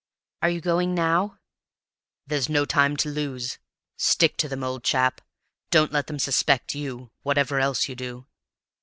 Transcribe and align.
"Are 0.41 0.49
you 0.49 0.61
going 0.61 0.95
now?" 0.95 1.37
"There's 2.25 2.49
no 2.49 2.65
time 2.65 2.97
to 2.97 3.09
lose. 3.11 3.59
Stick 3.97 4.35
to 4.37 4.47
them, 4.49 4.63
old 4.63 4.83
chap; 4.83 5.21
don't 5.69 5.91
let 5.93 6.07
them 6.07 6.17
suspect 6.17 6.73
YOU, 6.73 7.11
whatever 7.21 7.59
else 7.59 7.87
you 7.87 7.93
do." 7.95 8.25